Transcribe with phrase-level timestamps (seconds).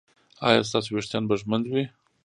[0.47, 1.83] ایا ستاسو ویښتان به ږمنځ وي؟